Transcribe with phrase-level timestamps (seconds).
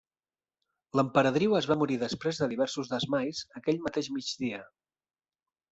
[0.99, 4.65] L'emperadriu es va morir després de diversos desmais aquell mateix migdia.